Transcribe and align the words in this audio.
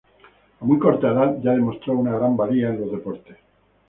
A 0.59 0.65
muy 0.65 0.79
corta 0.79 1.11
edad, 1.11 1.37
ya 1.43 1.51
demostró 1.51 1.93
una 1.95 2.13
gran 2.17 2.35
valía 2.35 2.69
en 2.69 2.81
los 2.81 2.91
deportes. 2.91 3.37